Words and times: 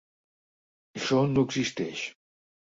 Això 1.01 1.19
no 1.35 1.45
existeix 1.49 2.03